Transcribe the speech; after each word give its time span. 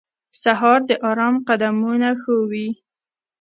سهار 0.41 0.79
د 0.89 0.91
آرام 1.09 1.35
قدمونه 1.47 2.09
ښووي. 2.21 2.69